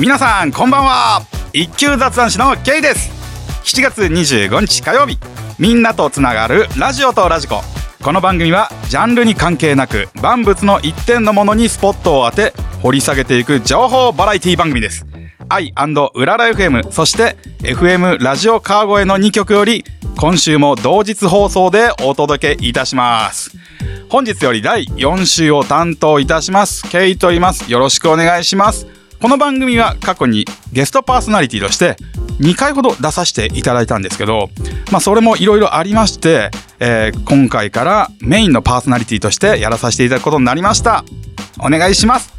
[0.00, 1.20] 皆さんこんばんは。
[1.52, 3.10] 一級雑談師のケイです。
[3.64, 5.18] 7月25日火曜日。
[5.58, 7.60] みんなとつながるラジオとラジコ。
[8.02, 15.04] この番組はジャンルに関係なく万物の一点のものにスポットを当て掘り下げていく情報バラエティ番組です。
[15.50, 15.74] 愛
[16.14, 19.84] うらら FM そして FM ラジオ川越の2曲より
[20.18, 23.52] 今週も同日放送でお届けいたします。
[24.08, 27.70] 本日より第4週を担当いたしますケイと言います。
[27.70, 28.99] よろしくお願いします。
[29.20, 31.96] この番組は過去にゲストパーソナリティとして
[32.40, 34.48] 2回ほど出させていただいたんですけど、
[34.90, 41.04] まあそれもいろいろありまして、えー、今回からメインのパーソナリティとしてやらさせていただくことになりました。
[41.58, 42.32] お願いします。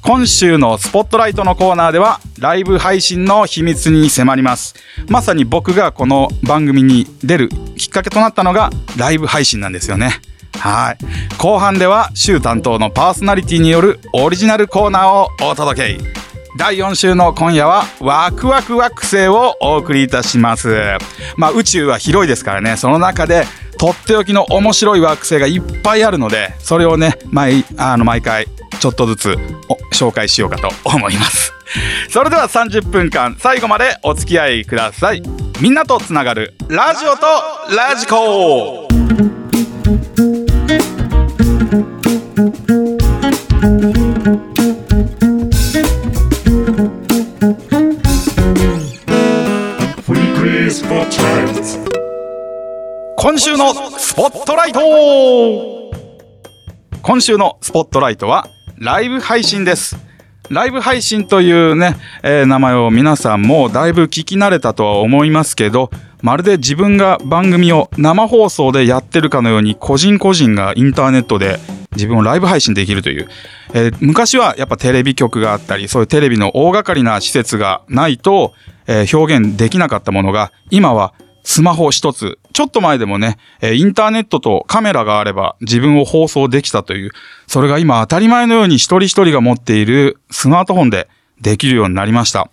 [0.00, 4.74] 今週のスポットライトのコーナーではライブ配信の秘密に迫ります。
[5.08, 10.22] まさに僕がこの番組に出るきっかけとなったのがライブ配信なんですよね。
[10.58, 10.98] はい。
[11.36, 16.24] 後半では週担当のパーソナリティによるオリジナルコーナーをお届け。
[16.56, 20.96] 第4週の今夜はワクワク惑星をお送りいたします。
[21.36, 23.44] まあ宇宙は広いですからね、その中で
[23.78, 28.46] とっておきの面白い惑星がいっぱいあるので、それをね、毎、あの毎回
[28.78, 29.36] ちょっとずつ
[29.92, 31.52] 紹介しようかと思います。
[32.08, 35.22] それでは30分間最後までお付き合いください。
[35.60, 37.26] みんなとつながるラジオと
[37.76, 38.83] ラジコ
[42.36, 42.48] 今
[53.38, 54.80] 週のスポットライト
[57.02, 59.96] 今週のスポットライトはライブ配信です。
[60.50, 61.94] ライブ配信というね、
[62.24, 65.88] えー、名前を皆さんもだいぶ聞き慣れたとは思いますけど、
[66.20, 71.60] まるで自分が番組を生放送でやってるかのように個人個人がインターネットで
[71.94, 73.28] 自分をライブ配信できるという、
[73.72, 78.54] えー、昔はやっぱテレビ局があったりそういうテレビの大掛かりな施設がないと、
[78.86, 87.10] えー、表現できなかったものが今はスマホ一つ、ちょっと前でもね、インターネットとカメラがあれば自分を放送できたという、
[87.46, 91.06] それが今当たり前のように一人一人が持っているスマートフォンで
[91.42, 92.48] できるようになりました。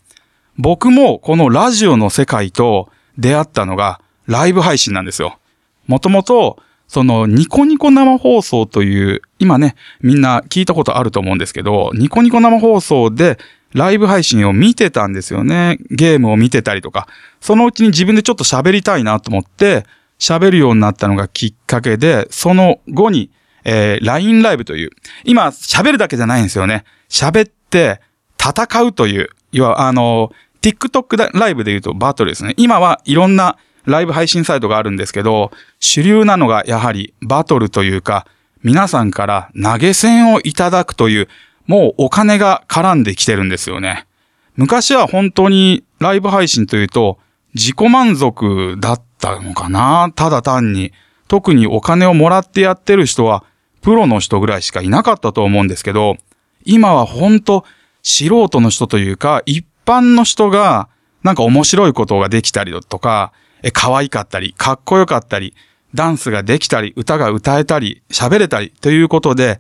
[0.58, 5.40] 僕もこのラジオの世界と出会ったのがライブ配信なんですよ。
[5.88, 13.40] もともと、そのニコニコ生放送という、今ね、みんな聞いたことあると思うんですけど、ニコニコ生放送で
[13.74, 15.80] ライブ配信を見てたんですよね。
[15.90, 17.08] ゲームを見てたりとか。
[17.40, 19.84] そのうちに自分でちょっと喋りたいなと思って、
[20.20, 23.32] 喋るようになったのがきっかけで、その後に、
[23.64, 24.92] えー、LINE ライブという、
[25.24, 26.84] 今喋るだけじゃないんですよね。
[27.10, 28.00] 喋って
[28.40, 30.32] 戦うという、要はあの、
[30.62, 32.54] TikTok ライブで言うとバトルですね。
[32.58, 38.28] 今はいろんなライブ配信サイトがあるんですけど、主流なのがやはりバトルというか、
[38.64, 41.28] 皆さんから投げ銭をいただくという、
[41.66, 44.08] もうお金が絡んできてるんですよね。
[44.56, 47.20] 昔は本当にライブ配信というと
[47.54, 50.12] 自己満足だったのかな？
[50.16, 50.92] ただ単に。
[51.28, 53.46] 特にお金をもらってやってる人は
[53.82, 56.18] プロの人ぐらいしかいなかったと思うんですけど、
[56.66, 57.64] 今は本当
[58.04, 60.90] 素人の人というか一般の人が
[61.24, 63.32] なんか面白いことができたりとか、
[63.72, 65.54] 可愛かったり、かっこよかったり、
[65.94, 69.60] ダンスができたり、歌が歌えたり、喋れたりということで、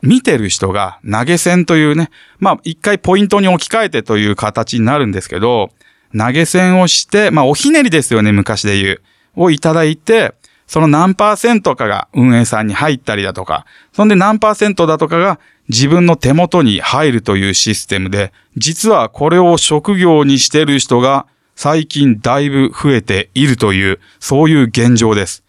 [0.00, 5.70] 見てる人が投げ銭というね、まあ一回ポイントに置き換えてという形になるんですけど、
[6.16, 9.02] 投げ銭をして、まあおひねりですよね、昔で言う。
[9.36, 10.34] をいただいて、
[10.66, 21.26] その何パーセントかが運営さんに入ったりだとか、そんで何パーセントだとかが自分の手元に入るというシステムで、実はこれを職業にしてる人が
[21.56, 25.42] 最近だいぶ増えているという、そういう現状です。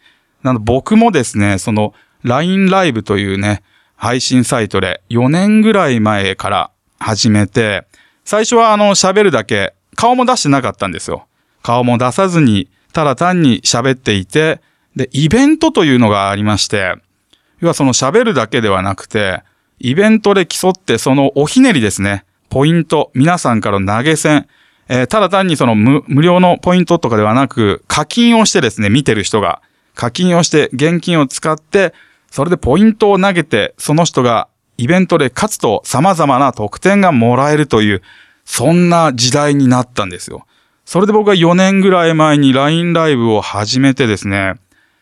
[0.44, 1.94] なの僕もですね、その
[2.24, 3.64] LINE ライブというね、
[3.96, 7.86] 配信サイトで4年ぐらい前から始めて、
[8.24, 11.26] 最初はあの喋るだけ、顔も出してなかったんですよ。
[11.64, 14.62] 顔も出さずに、ただ単に喋っていて、
[14.96, 16.96] で、イベントというのがありまして、
[17.60, 19.44] 要はその喋るだけではなくて、
[19.80, 24.48] イベントで競ってそのおひねりですね、ポイント、皆さんからの投げ銭、
[24.88, 29.62] えー、ただ単にその無無料のポイントとかではなく、課金をしてですね、見てる人が、
[30.00, 31.94] 課金をして現金を使って、
[32.32, 34.48] それでポイントを投げて、その人が
[34.78, 38.02] イベントで勝つと様々な特典がもらえるという、
[38.46, 40.46] そんな時代になったんですよ。
[40.86, 44.54] それで僕は4年ぐらい前に LINE ライブを始めてですね、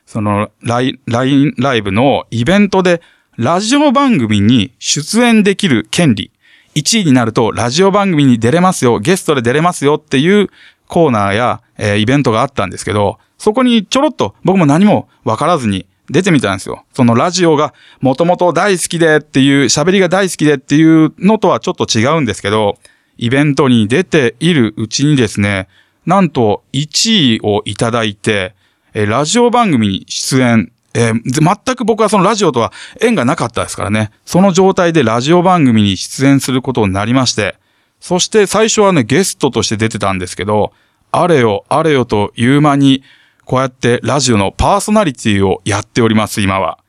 [0.08, 3.04] その LINE ライブのイベントで
[3.36, 6.32] ラジオ番組に出演できる権利。
[6.74, 10.50] 1位になるとラジオ番組に出れますよ、ゲストで出れますよっていう
[10.88, 16.86] コーナーや、えー、イベントがあったんですけど、そこにちょろっと僕も何もわからずに出てみたんですよ。
[16.94, 22.78] そのラジオがもともと大好きでっていう、喋りが大好きでっていうのとはちょっと違うんですけど、
[23.18, 25.68] イベントに出ているうちにですね、
[26.06, 28.56] なんと1位をいただいて、
[28.94, 37.58] えラジオ番組に出演、えー、全く僕はそのラジオとは縁がなかったですからね、その状態でラジオ番組に出演することになりまして、
[38.00, 40.72] そして最初はね、ゲストとして出てたんですけど、
[41.12, 43.04] あれよ、あれよという間に、
[43.48, 46.80] こうやってラジオのパーソナリティをやっております、今は。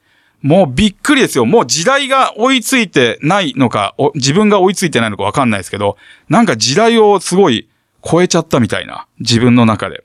[0.43, 1.47] もうびっくりですよ。
[1.47, 5.97] もう時代が追いついてないのか、自分が追いついてないのかわかんないですけど、
[6.29, 7.69] なんか時代をすごい
[8.03, 9.07] 超えちゃったみたいな。
[9.21, 10.03] 自分の中で。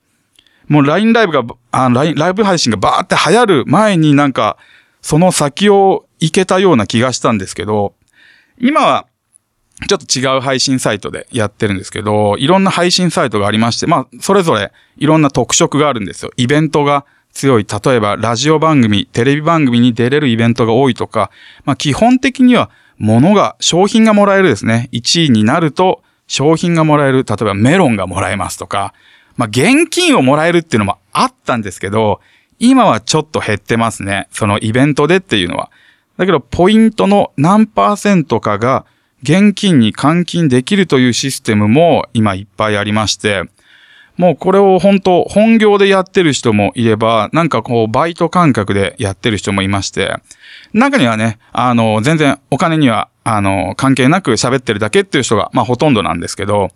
[0.67, 4.57] もう LINE ライブが、あ LINE ライブ配信がバーって流行る前になんか、
[5.01, 7.95] その先を行けたような気がしたんですけど、
[8.59, 9.07] 今は
[9.88, 16.31] ちょっと違う配信サイトでやってるんですけど、いろんな配信サイトがありまして、まあ、それぞれいろんな特色があるんですよ。
[16.38, 17.65] イベントが強い。
[17.65, 21.31] 例えば、ラジオ番組、テレビ番組に出れるイベントが多いとか、
[21.65, 22.69] まあ、基本的には、
[23.00, 24.88] 物が、商品がもらえるですね。
[24.94, 27.25] 1位になると、商品がもらえる。
[27.27, 28.94] 例えば、メロンがもらえますとか、
[29.36, 32.21] まあ、現金をもらえるっていうのもあったんですけど、
[32.59, 34.27] 今はちょっと減ってますね。
[34.31, 35.71] そのイベントでっていうのは。
[36.18, 38.86] だけど、ポイントの何パーセントかが、
[39.23, 43.43] 現金に換金できるというシステムも今いっぱいありまして、
[44.17, 50.17] もうこれを本当本業でやってる人もいれば、なんかこうバイト感覚でやってる人もいまして、
[50.73, 56.69] 中にはね、あの、全然お金には、あの、関係なく喋ってるだけっていう人が、まあほとんどなんですけど、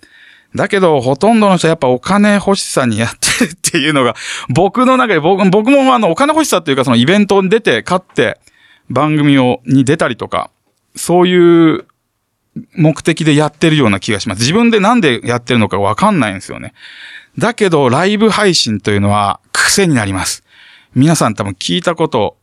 [0.55, 4.15] だけど、ほとんどの人はやっぱお金欲しさにやってるっていうのが、
[4.49, 8.39] 僕の中で僕、僕もあの、お金欲しさっていうかそのイベントに出て、勝って、
[8.89, 10.49] 番組を、に出たりとか、
[10.95, 11.85] そういう
[12.75, 14.39] 目的でやってるような気がします。
[14.39, 16.73] 自分でなんでやってるのかわかんないんですよね。
[17.37, 20.43] だけど、ライブ配信というのは癖になります。
[20.95, 22.37] 皆さん多分聞いたこと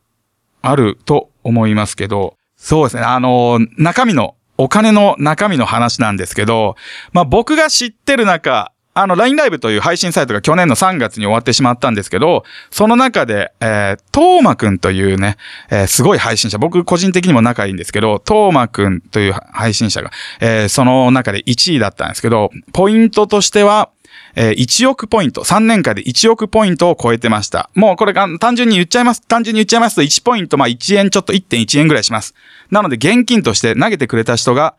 [0.63, 3.03] あると思いますけど、そうですね。
[3.03, 6.77] あの、中身の、お金の中身の話なんですけど、
[7.13, 15.37] まあ僕が知ってる中、あの、LINE ライブという配信サイトが去年の3月に終わってしまったんですけど、その中で、えー、トーマくんというね、
[15.69, 23.91] えー、すごい配信者、僕個人的にも仲いいんですけど、トーマくんという配信者が、えー、その中で1位だったんですけど、ポイントとしては、
[24.37, 27.71] えー、1億ポイント、3年間で1億ポイントを超えてました。
[27.75, 29.23] もうこれが単純に言っちゃいます。
[29.23, 32.35] 単純に言っちゃいますと1ポイント、まあ1円ちょっと1.1円ぐらいします。
[32.71, 34.77] なので現金として投げてくれた人が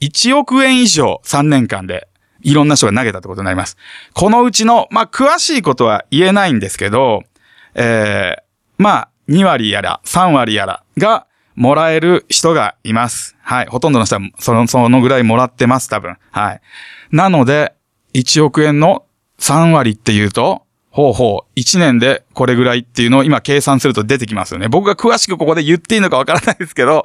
[0.00, 2.08] 1億円以上3年間で
[2.44, 3.76] いろんな人が投げたってことになります。
[4.12, 7.22] このうちの、まあ、詳しいことは言えないんですけど、
[7.74, 8.42] えー、
[8.78, 11.26] まあ、2割やら3割やらが
[11.56, 13.36] もらえる人がいます。
[13.42, 13.66] はい。
[13.66, 16.16] ほとんどの人はその、そのぐらいもらってます、多分。
[16.30, 16.60] はい。
[17.10, 17.74] なので、
[18.12, 19.04] 1億円の
[19.38, 24.68] 3割っていうと、ほうほう、1年でこれぐらいっていうのを今計算すると出てきますよね。
[24.68, 27.04] 僕が詳しくここで言っていいのかわからないですけど、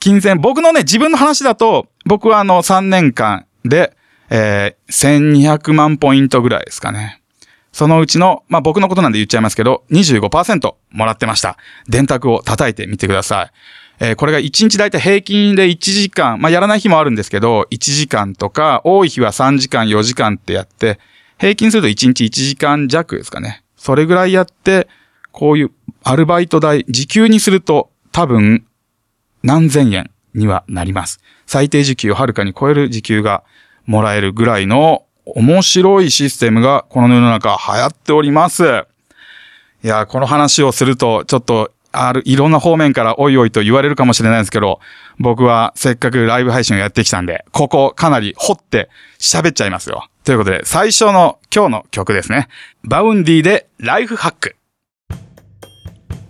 [0.00, 3.96] 金銭、僕のね、自分の話だと、僕はあの3年間で、
[4.34, 7.20] えー、1200万ポイントぐらいですかね。
[7.70, 11.58] そのうちの、まあ、僕のことなんで言っちゃいますけど、25%もらってました。
[11.86, 13.50] 電卓を叩いてみてください。
[14.00, 20.98] えー、これが1日だいたい平均で1時間、まあ、やらない日もあるんですけど、1時間とか、多い日は3時間、4時間ってやって、
[21.38, 23.62] 平均すると1日1時間弱ですかね。
[23.76, 24.88] それぐらいやって、
[25.30, 25.72] こういう
[26.04, 28.64] アルバイト代、時給にすると多分
[29.42, 31.20] 何千円にはなります。
[31.46, 33.44] 最低時給をはるかに超える時給が
[33.86, 38.84] もらえるぐらいの面白いシステムがこの世の中流行っております。
[39.84, 44.80] いや、この話をすると、ちょっと、ある、いろんな方面からおいおいと言われるかもしれないんですけど、
[45.18, 50.08] 僕はせっかくライブ配信をやってきたんで、ここかなり掘って喋っちゃいますよ。
[50.24, 52.48] ということで、最初の今日の曲ですね。
[52.84, 54.56] バウンディでライフハック。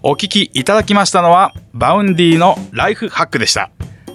[0.03, 3.71] お聴きいただきましたのは、バウンディのライフハックでした。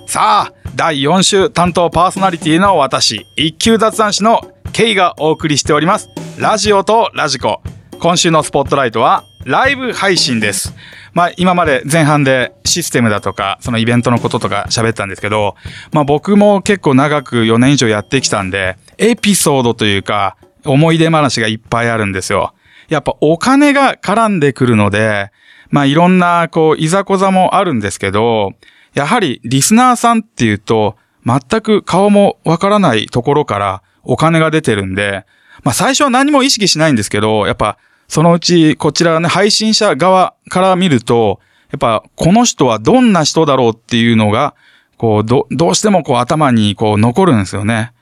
[0.08, 6.08] さあ、第4週担当パーソナリティの私、一級雑談師のケイがお送りしております。
[6.38, 7.64] ラジオとラジコ。
[8.00, 10.76] 今週のスポットライトは、ライブ配信です。
[11.14, 15.56] まあ、今まで前半でシステムだとか、そのイベントのこととか喋ったんですけど、
[15.94, 22.54] まあ僕も結構長く4年以上やってきたんで、エピソードというか、思い出話がいっぱいあるんですよ。
[22.88, 25.32] やっぱお金が絡んでくるので、
[25.72, 28.54] まあいろんな、こう、いざこざもあるんですけど、
[28.98, 35.24] やはりリスナーさんっていうと、全く顔もわからないところからお金が出てるんで、
[35.64, 37.78] まあ最初は何も意識しないんですけど、やっぱ
[38.08, 41.40] そのうちこちらね、配信者側から見ると、
[41.70, 44.56] やっぱこの人はどんな人だろうっていうのが、
[44.98, 47.94] こう、ど、どうしてもこう頭にこう残るんですよね。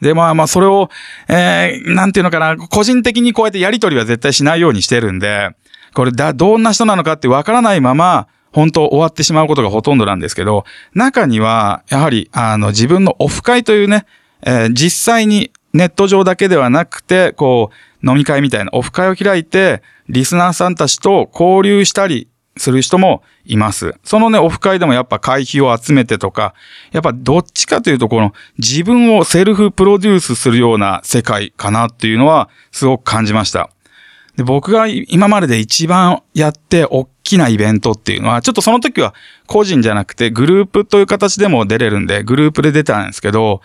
[0.00, 0.90] で、まあまあ、それを、
[1.28, 5.50] えー、なんていうのかな、個人的にこうやってやりとりは絶対しないようにしてるんで、
[5.94, 10.64] これだ、どんな人なのかってわからないまま、本当終わってしまうことがほとんどなんですけど、
[10.94, 14.06] 中には、やはり、あの、自分のオフ会というね、
[14.42, 23.94] えー、実際にネット上だけではなくて、こう、飲み会みたいなオフ会を開いて、リスナーさんたちと交流したりする人もいます。
[24.04, 26.54] そのね、オフ会でもやっぱ会費を集めてとか、
[26.92, 33.70] やっぱどっちかというとこの自分をセルフプロデュースするような世界かなっていうのはすごく感じました。
[34.36, 39.14] で僕が今までで一番やって大きなイベントっていうのは、ちょっとその時は
[39.46, 43.60] 個人じゃなくてグループという形でも出れるんで、グループで出たんですけど、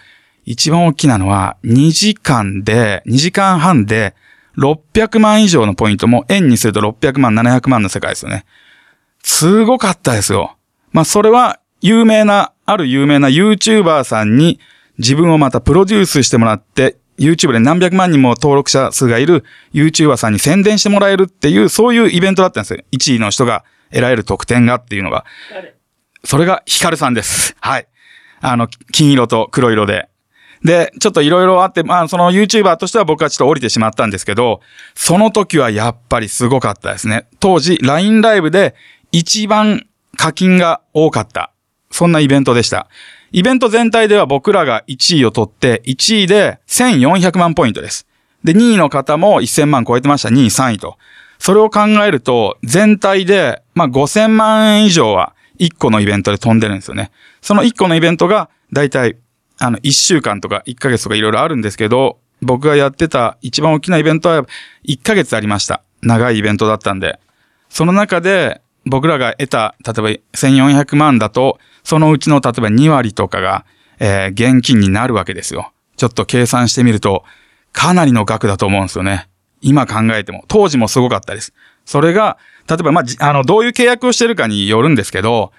[0.46, 4.16] 一番大きなのは2時間で、2時間半で
[4.58, 8.46] 600万以上のポイントも円にすると600万、700万の世界ですよね。
[9.24, 10.56] すごかったですよ。
[10.92, 14.60] まあ、それは、有名な、ある有名な YouTuber さんに
[14.98, 19.44] 自分をまたプロデュースしてもらって、YouTube で何百万人も登録者数がいる
[19.74, 22.84] YouTuber さんに宣伝してもらえるっていう、そういうイベントだったんですよ。
[22.92, 25.26] 1位の人が得られる特典がっていうのが。
[26.24, 27.56] それがヒカルさんです。
[27.62, 27.88] はい。
[28.42, 30.10] あの、金色と黒色で。
[30.64, 34.62] で、ちょっといろいろあって、まあ、その YouTuber としては僕はちょっと降りてしまったんですけど、
[34.96, 37.28] その時はやっぱりすごかったですね。
[37.40, 38.76] 当時、LINE ライブで
[39.12, 39.86] 一番
[40.18, 41.52] 課金が多かった。
[41.92, 42.88] そんなイベントでした。
[43.36, 48.08] イベント全体では僕らが1位を取って、1位で1400万ポイントです。
[48.46, 50.30] で、2位の方も1000万超えてました。
[50.30, 50.98] 2位、3位と。
[51.38, 57.12] それを考えると、全体で、まあ、5000万円以上は1個のイベントで飛んでるんですよね。
[57.42, 59.18] その1個のイベントが、だいたい、
[59.60, 64.46] あの、1週間とか1ヶ月とかいろいろあるんですけど、僕がやってた一番大きなイベントは
[64.88, 65.82] 1ヶ月ありました。
[66.02, 67.20] 長いイベントだったんで。
[67.68, 73.66] その中で、僕らが得た、例えば1400万だと、そのうちの例えば2割とかが、
[74.00, 75.72] えー、現金になるわけですよ。
[75.98, 77.24] ちょっと計算してみると、
[77.72, 79.28] かなりの額だと思うんですよね。
[79.62, 80.44] 今考えても。
[80.48, 81.54] 当時もすごかったです。
[81.86, 82.38] それが、
[82.70, 85.52] 例えば、まあ、あの、どういう契約をしてるかによるんですけど、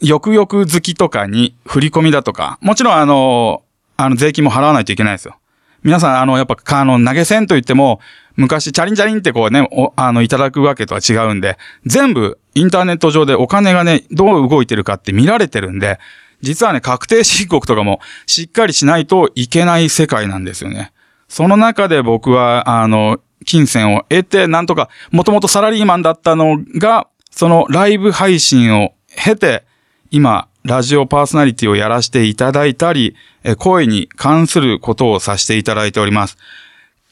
[0.00, 3.62] よくよく好きとかに振り込みだとか、もちろんあの、
[3.96, 5.36] あの、税金も払わないといけないですよ。
[5.82, 8.00] 皆さん、あの、やっぱ、あの、投げ銭と言っても、
[8.40, 16.00] 昔、チャリンチャリンってこうね、あの、いただくわけとは違うんで、全部、インターネット上でお金がね、どう動いてるかって見られてるんで、
[16.40, 20.92] 実はね、確定申告とかもしっかりしないといけない世界なんですよね。
[21.28, 29.64] その中で僕は、あの、金銭を得て、なんとか、もともとサラリーマンだったのが、そのライブ配信を経て、
[30.10, 33.16] 今、ラジオパーソナリティをやらせていただいたり、
[33.58, 36.38] 声に関することをさせていただいております。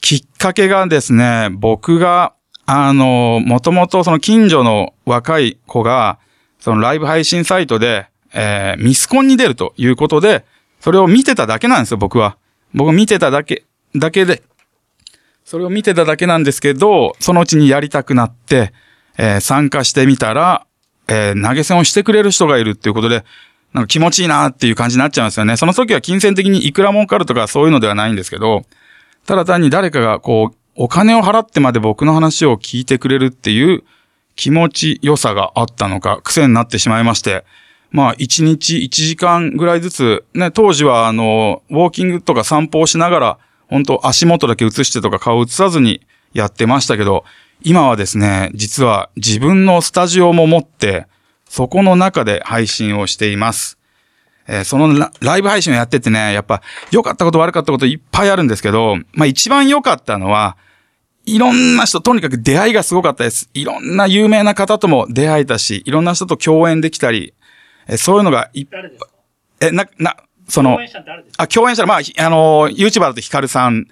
[0.00, 2.34] きっかけがですね、僕が、
[2.66, 6.18] あの、もともとその近所の若い子が、
[6.60, 10.44] そのライブ配信サイトで、えー、ミスコンに出るということで、
[10.80, 12.36] それを見てただけなんですよ、僕は。
[12.74, 13.64] 僕見てただけ、
[13.96, 14.42] だけで、
[15.44, 18.72] それを見てただけなんですけど、そのうちにやりたくなって、
[19.16, 20.66] えー、参加してみたら、
[21.08, 23.24] えー、投げ銭をしてくれる人がいるっていうことで、
[23.72, 25.56] なんか気持ちいいなっていう感じになっちゃうんですよね。
[25.56, 28.64] その時は金銭的にいくら儲かるとかそういうのではないんですけど、
[29.28, 33.84] ただ単に誰かがこう、お金を払ってまで僕の話を聞いてくれるっていう
[34.36, 37.44] 気持ち良さがあったのか、癖になってしまいまして、
[37.90, 46.00] まあ、1日1時間ぐらいずつ、ね、当時はあの、ウォーキングとか散歩をしながら、本当足元だけ映してとか顔映さずに
[46.32, 47.26] やってましたけど、
[47.62, 51.06] 今はですね、実は自分のスタジオも持って、
[51.44, 53.78] そこの中で配信をしています。
[54.48, 60.56] えー、そのライブ配信をやっててね、やっぱ良かったこと悪かったこといっぱいあるんですけど、まあ一番良かったのは、
[61.26, 63.50] いろんな人、とにかく出会いがすごかったです。
[63.52, 67.34] いろんな有名な方とも出会えたし、いろんな人と共演できたり、
[67.86, 68.92] えそういうのがいっぱい。
[69.60, 70.16] え、な、な、
[70.48, 70.78] その、
[71.36, 73.86] あ、共演者、まあ、あの、YouTuber だとヒカルさん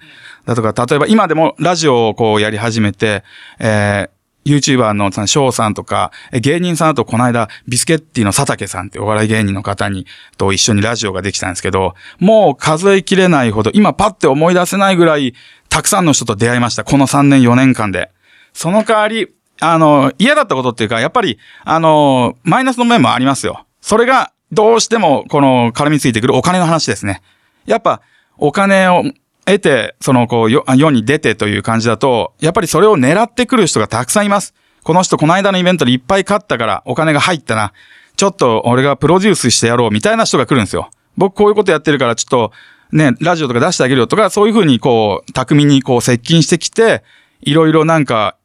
[0.45, 3.23] だとか、例えば今でもラジオをこうやり始めて、
[3.59, 4.09] えー、
[4.47, 10.05] YouTuber の翔さんとか、芸人さんだとこの間、ビスケッティの佐竹さんってお笑い芸人の方に、
[10.37, 15.33] と一緒にラジオができたんですけど、もう数えきれないほど、今パッて思い出せないぐらい、
[15.69, 16.83] たくさんの人と出会いました。
[16.83, 18.11] この3年4年間で。
[18.53, 19.27] その代わり、
[19.59, 23.65] あの、嫌だったことっていうか、やっぱり、あの、マイナスの面もありますよ。
[23.81, 27.21] それが、どうしても、この、絡みついてくるお金の話ですね。
[27.65, 28.01] やっぱ、
[28.37, 29.03] お金を
[29.47, 34.53] 得て、その、こう、世に出てという感じだと、やっぱりそれを狙ってくる人がたくさんいます。
[34.83, 37.71] この人、この間のイベントでいっぱい勝ったから、お金が入ったな。
[38.17, 40.89] ちょっと俺がプロデュースしてやろうみたいな人が来るんですよ。
[41.15, 42.51] 僕こういうことやってるからちょっと
[42.91, 47.03] ね、ラジオとか出してあげるよとか、そういうふうにこう、巧みにこう接近してきて、
[47.41, 48.37] いろいろなんか、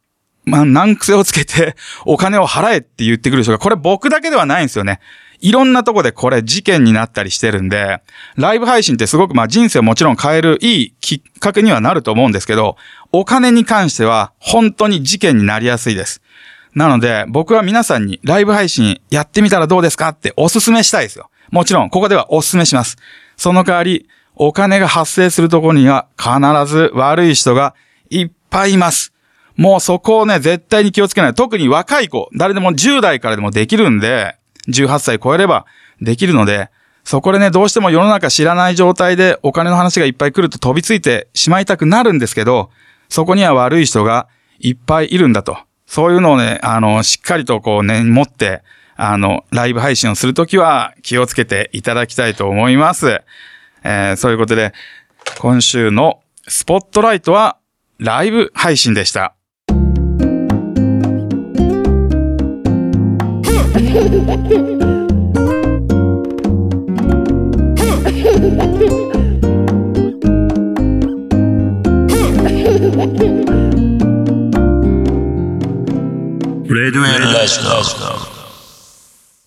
[0.44, 5.00] まあ、難癖をつけて、お金を払えって言ってくる人が、これ僕だけではないんですよね。
[5.42, 8.00] いろんなとこでこれ事件になったりしてるんで、
[8.36, 12.76] ライブ配信ってすごくまあ人生をもちろん変えるいいきっかけにはなると思うんですけど、
[13.10, 16.22] お金に関しては本当に事件になりやすいです。
[16.74, 20.08] なので、僕は皆さんにライブ配信やってみたらどうですか？
[20.08, 21.28] ってお勧めしたいですよ。
[21.50, 22.96] もちろん、ここではお勧めします。
[23.36, 26.32] その代わり、お金が発生するところには必
[26.66, 27.74] ず悪い人が
[28.08, 29.12] いっぱいいます。
[29.56, 31.34] もうそこをね、絶対に気をつけない。
[31.34, 34.36] 特に若い子、誰でも10代からでもできるんで、
[34.68, 35.66] 18歳超えれば
[36.00, 36.70] できるので、
[37.04, 42.70] そこでね、どうしても世の中知らない状態でお金の話がいっぱい来ると飛びついてしまいたくなるんですけど、
[43.08, 44.28] そこには悪い人が
[44.60, 45.58] いっぱいいるんだと。
[45.86, 48.62] そういうのをね、あの、しっかりとこうね、持って、
[48.96, 53.20] あの、ライブ配信をするときは気をつけていただきたいと思います。
[53.84, 54.72] えーそういうことで、
[55.38, 57.58] 今週のスポットライトは
[57.98, 59.34] ライブ配信でした。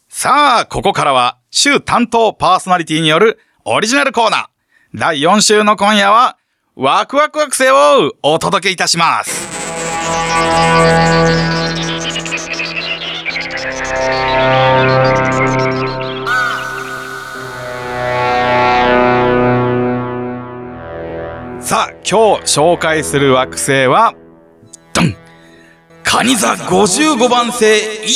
[0.10, 4.46] さあ、ここからは週担当パーソナリティによるオリジナルコーナー。
[4.94, 6.38] 第4週の今夜は、
[6.76, 9.56] ワクワク惑星をお届けいたします。
[21.66, 24.14] さあ、今日紹介する惑星は、
[24.94, 25.16] ドン
[26.04, 27.66] カニ座55番星
[28.06, 28.08] E!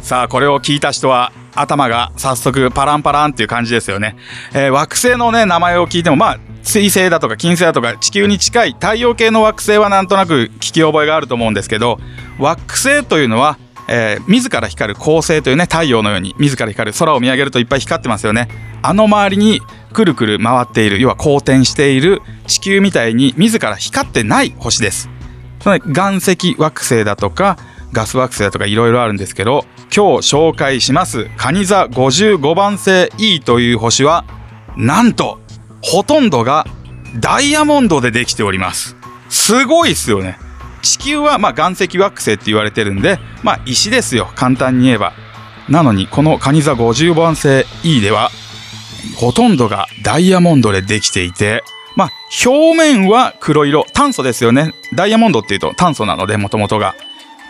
[0.00, 4.16] さあ、これを聞いた人は、頭が早速パランパランっていう感じですよね。
[4.54, 11.98] えー惑星のね、名前を聞いても、まあ、水星だとか金星だとか地球に近い太陽系の惑星はなんとなく聞き覚えがあると思うんですけど、
[12.38, 13.58] 惑星というのは、
[13.92, 18.48] えー自ら光る恒星というね、太陽のように自ら光る空を見上げるといっぱい光ってますよね。
[18.82, 19.60] あの周りに
[19.92, 25.08] くるくる回っている、要は公転している地球みたいに自ら光ってない星です。
[25.62, 27.56] その岩石惑星だとか
[27.92, 34.24] ガス惑星だとかいろいろあるんですけど今日紹介しますカニ座55番星 E という星は
[34.76, 35.38] なんと
[35.82, 36.66] ほとんどが
[37.20, 38.96] ダイヤモンドでできております
[39.28, 40.38] すごいっすよね
[40.82, 45.12] 地球はま岩石惑星って言われてるんでまあ石ですよ簡単に言えば
[45.68, 48.30] なのにこのカニ座50番星 E では
[49.16, 51.62] ほとんどがダイヤモンドでできていて、
[51.96, 52.10] まあ、
[52.46, 53.84] 表面は黒色。
[53.92, 54.74] 炭素ですよね。
[54.94, 56.94] ダイヤモンドっていうと炭素なので、もともとが。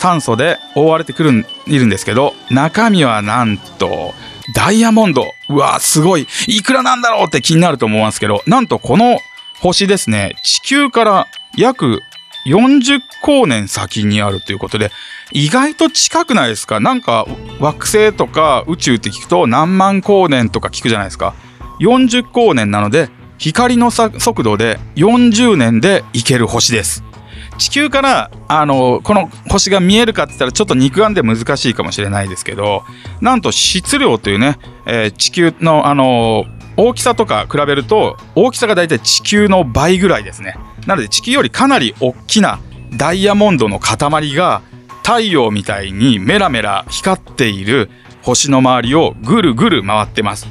[0.00, 4.14] 炭素で覆われてくる、いるんですけど、中身はなんと、
[4.54, 5.32] ダイヤモンド。
[5.48, 6.26] うわすごい。
[6.48, 9.18] いくらなんだろうって気になると思いますけど、なんとこの
[9.60, 12.02] 星ですね、地球から約
[12.46, 14.90] 40光年先にあるということで、
[15.30, 16.80] 意外と近くないですか？
[16.80, 17.26] なんか
[17.60, 21.34] 惑星とか宇宙って聞くと何万光年とか聞くじゃないですか
[21.80, 27.02] ？40光年なので、光の速度で40年で行ける星です。
[27.58, 32.82] 地球から、あの、この星が見えるかって言ったらちょっと肉眼で難しいかもしれないですけど、
[33.20, 36.44] なんと質量というね、えー地球の、あの
[36.76, 40.56] 大きさとか比べると、大きさがだいたい地球の倍ぐらいですね。
[40.86, 42.58] なので地球よりかなり大きな
[42.96, 44.62] ダイヤモンドの塊が
[45.02, 47.90] 太陽みたいにメラメラ光っている
[48.22, 50.46] 星の周りをぐるぐる回ってます。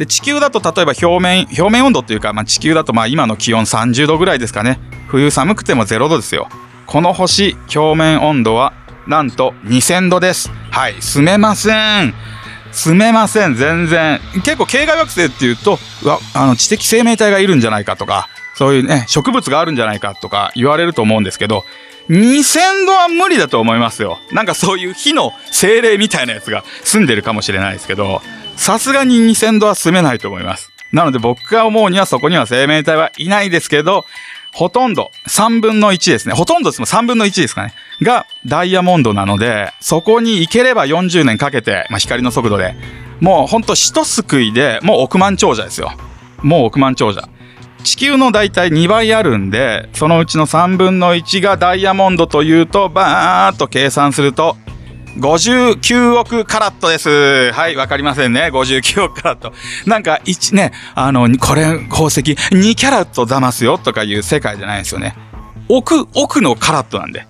[0.00, 6.48] で地球だと例えば表面表面温度っていうか、まあ、地球だとまあ今の気温30度ぐらいですかね冬寒くても0度ですよ
[6.86, 8.72] この星表面温度は
[9.06, 12.14] なんと2000度ですはい住めません
[12.72, 21.64] 住めません全然結構系外惑星っていうとうわあの知的生命体がいるんじゃないかとかそういうね植物があるんじゃないかとか言われると思うんですけど
[22.08, 28.20] 2000度は無理だと思いますよなんかそういう火の精霊みたいなやつが住んでるかもしれないですけど
[28.60, 30.70] さすがに2000度は住めないと思います。
[30.92, 34.04] なので僕が思うにはそこには生命体はいないですけど、
[34.52, 36.34] ほとんど3分の1ですね。
[36.34, 37.74] ほとんどですも3分の1ですかね。
[38.02, 42.74] がダイヤモンドなので、そこに行ければ40年かけて、まあ、光の速度で、
[43.20, 45.92] もうほんと一すくいで、もう億万長者ですよ。
[46.42, 47.28] もう億万長者。
[47.84, 54.56] 地球の大体2倍あるんで、そのうちの3分の1がダイヤモンドというと、バーっと計算すると、
[55.18, 57.52] 59億カラットです。
[57.52, 58.50] はい、わかりませんね。
[58.52, 59.52] 59億カラット。
[59.86, 65.16] なんか、1ね、あの、これ、宝石、2キャラット騙すよとかいう世界じゃないですよね。
[65.68, 67.26] 億、億のカラットなんで。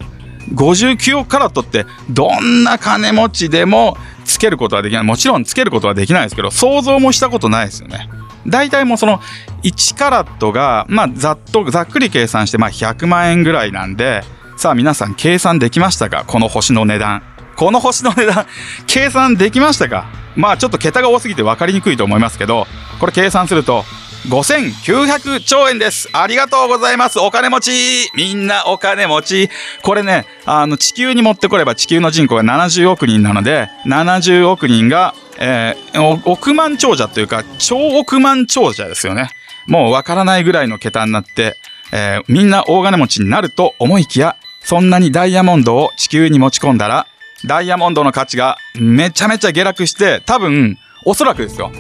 [0.55, 8.09] 59億カラットってどんな金持ちでもつけることはできないもちろんつけることはできないですけど想像もしたことないですよね
[8.49, 9.21] 大体もうその
[9.63, 14.25] 1カラットがまあざっとざっくり計算してまあ100万円ぐらいなんで
[14.57, 16.25] さあ皆さん計算できましたか？
[16.27, 17.23] この星の値段
[17.61, 18.47] この星の値段
[18.89, 20.07] 計算できましたか？
[20.35, 22.67] まあちょっと桁が多すぎて分かりにくいと思いますけど
[22.99, 23.85] これ計算すると
[24.29, 26.09] 5900兆円です。
[26.15, 27.19] ありがとうございます。
[27.19, 29.51] お金持ちみんなお金持ち
[29.83, 39.31] これね、あの、地球に持ってこれば地球の人口が70億人なので、70億人が、えー、億万長者というか、超億万長者ですよね。
[39.67, 41.57] もうわからないぐらいの桁になって、
[41.93, 47.07] えーみんな大金持ちになると思いきや、そんなにダイヤモンドを地球に持ち込んだら、
[47.47, 51.73] ダイヤモンドの価値がめちゃめちゃ下落して、多分、おそらくですよ。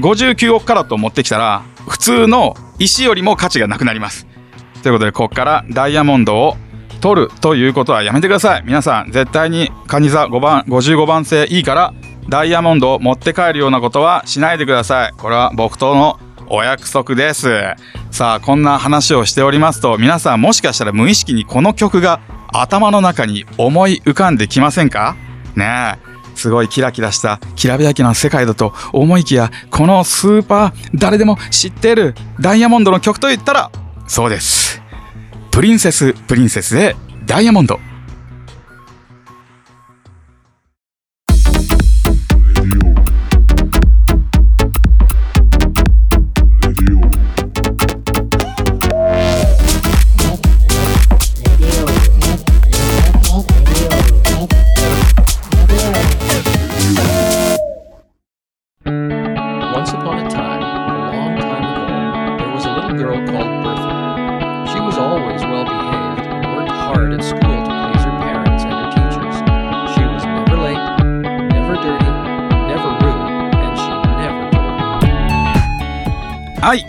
[0.00, 4.26] 59億カラット持ってきたら、普通の石よりも価値がなくなります。
[4.82, 6.56] ということで、ここからダイヤモンドを
[7.00, 8.62] 取るということはやめてください。
[8.64, 11.94] 皆さん、絶対にカニ座5番、55番星いいから、
[12.28, 15.12] ダイヤモンドを持って帰るようなことはしないでください。
[15.16, 17.48] これは僕とのお約束です。
[18.10, 22.20] さあ、こんな話をしておりますと、皆さんもしかしたら無意識にこの曲が
[22.60, 25.16] 頭の中に思い浮かんできませんか？
[25.54, 26.16] ねえ。
[26.36, 33.70] すごいキラキラしたきらびやきな世界だと思いきや、このスーパー誰でも知っているダイヤモンドの曲といったら、
[34.06, 34.82] そうです。
[35.50, 37.80] プリンセス、プリンセスでダイヤモンド。
[59.86, 64.66] Once upon a time, a long time ago, there was a little girl called Bertha.
[64.72, 68.74] She was always well behaved and worked hard at school to please her parents and
[68.82, 69.36] her teachers.
[69.94, 70.82] She was never late,
[71.54, 72.10] never dirty,
[72.66, 73.30] never rude,
[73.62, 74.98] and she never told
[76.64, 76.84] 愛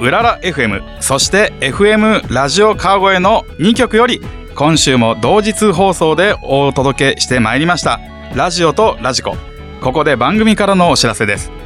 [0.00, 4.22] うらら FM そして FM ラジオ川越の2曲より
[4.54, 8.00] 今週も同日放送でお届けしてまいりました
[8.34, 9.36] ラジオとラジコ
[9.82, 11.57] ここで番組からのお知らせです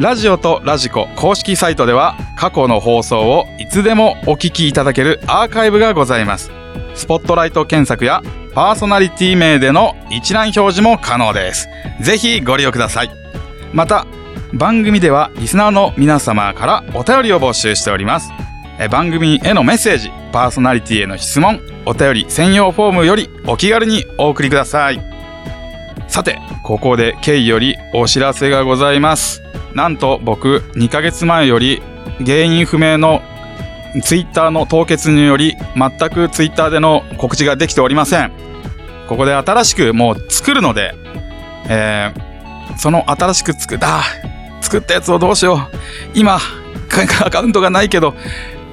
[0.00, 6.50] ラジオとラジコ公式サイトでは過去の放送をいつでもお聞きいただけるアーカイブがございます。
[6.94, 8.22] スポットライト検索や
[8.54, 11.68] パーソナリティ名での一覧表示も可能です。
[12.00, 13.10] ぜひご利用ください。
[13.74, 14.06] また
[14.54, 18.30] 番組ではリスナーの皆様からお便りを募集しております。
[18.78, 25.02] え番組へのメッセージパーソナリティへの質問お便り専用フォームよりお気軽にお送りください。
[26.08, 29.42] さてここでケイよりお知らせがございます。
[29.74, 31.82] なんと僕2ヶ月前より
[32.24, 33.22] 原因不明の
[34.02, 38.32] ツイッターの凍結により全くツイッターでの告知ができておりません。
[39.08, 40.94] ここで新しくもう作るので、
[41.68, 42.30] えー
[42.78, 44.00] その新しく作った
[44.62, 45.76] 作ったやつをどうしよう。
[46.14, 46.38] 今
[47.24, 48.14] アカウントがないけど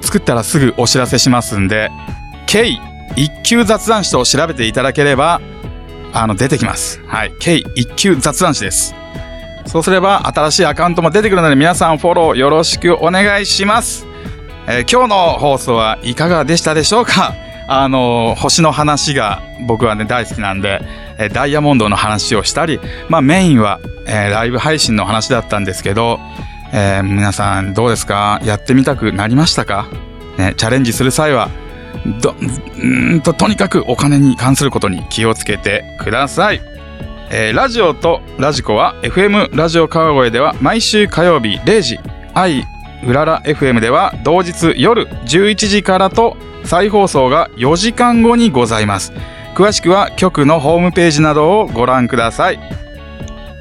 [0.00, 1.90] 作ったらすぐお知らせしますんで
[2.46, 2.78] K
[3.16, 5.40] 一級雑談師と調べていただければ
[6.12, 7.00] あの出てきます。
[7.06, 7.32] はい。
[7.40, 8.94] K 一級雑談師です。
[9.70, 14.06] そうすれば新しいアカウントも出てくるので皆さんフォローよろしくお願いします、
[14.66, 17.34] えー今日の放送はいかがでしたでしょうか？
[17.70, 20.80] あの星の話が僕はね大好きなんで、
[21.18, 26.18] えーダイヤモンドの話をしたりまあメインは、えーライブ配信の話だったんですけど、
[26.72, 28.40] えー皆さんどうですか？
[28.44, 29.86] やってみたくなりましたか？
[30.38, 31.48] ね、チャレンジする際は
[32.22, 36.60] どんととにかくお金に関することに気をつけてください、
[37.30, 41.98] えーラジオとラジコは FM ラジオ川越では毎週火曜日0時
[42.34, 42.64] 愛
[43.06, 49.12] うらら FM では同日夜11時からと再放送が4時間後にございます。
[49.54, 52.58] 詳しくは局のホームページなどをご覧ください。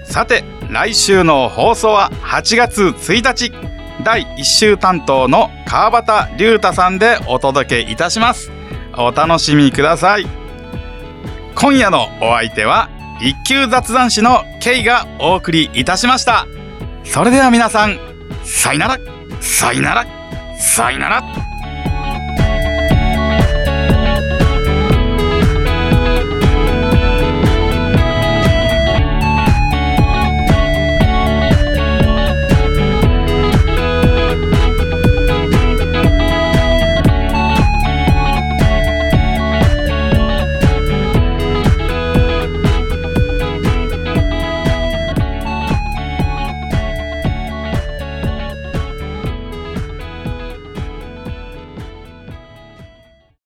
[0.03, 3.51] さて来週の放送は8月1日
[4.03, 8.51] 第1週担当の川端龍太さんでお届けいたします。
[8.97, 10.25] お楽しみください。
[11.55, 12.89] 今夜のお相手は
[13.21, 16.45] 一級雑談師の K がお送りいたしました。
[17.03, 17.97] それでは皆さん
[18.43, 18.99] さよなら
[19.41, 20.05] さよなら
[20.59, 21.46] さよなら。